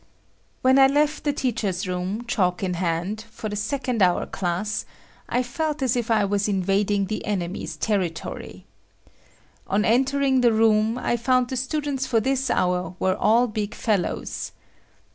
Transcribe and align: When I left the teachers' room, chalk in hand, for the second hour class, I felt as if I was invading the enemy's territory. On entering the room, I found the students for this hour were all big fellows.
When 0.63 0.79
I 0.79 0.87
left 0.87 1.25
the 1.25 1.31
teachers' 1.31 1.87
room, 1.87 2.25
chalk 2.27 2.63
in 2.63 2.73
hand, 2.73 3.23
for 3.29 3.49
the 3.49 3.55
second 3.55 4.01
hour 4.01 4.25
class, 4.25 4.83
I 5.29 5.43
felt 5.43 5.83
as 5.83 5.95
if 5.95 6.09
I 6.09 6.25
was 6.25 6.47
invading 6.47 7.05
the 7.05 7.23
enemy's 7.23 7.77
territory. 7.77 8.65
On 9.67 9.85
entering 9.85 10.41
the 10.41 10.53
room, 10.53 10.97
I 10.97 11.17
found 11.17 11.49
the 11.49 11.55
students 11.55 12.07
for 12.07 12.19
this 12.19 12.49
hour 12.49 12.95
were 12.97 13.15
all 13.15 13.45
big 13.45 13.75
fellows. 13.75 14.53